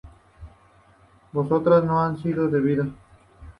vosotras 1.31 1.83
no 1.83 1.99
habíais 2.01 2.51
bebido 2.51 2.87